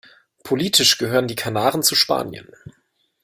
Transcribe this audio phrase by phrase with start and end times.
[0.43, 2.47] Politisch gehören die Kanaren zu Spanien.